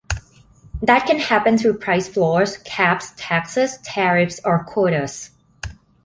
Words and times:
That 0.81 1.05
can 1.05 1.19
happen 1.19 1.59
through 1.59 1.77
price 1.77 2.09
floors, 2.09 2.57
caps, 2.65 3.13
taxes, 3.17 3.77
tariffs, 3.83 4.39
or 4.43 4.63
quotas. 4.63 5.29